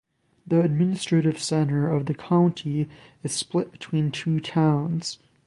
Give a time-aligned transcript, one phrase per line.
[0.47, 2.89] The administrative centre of the county
[3.21, 5.19] is split between two towns.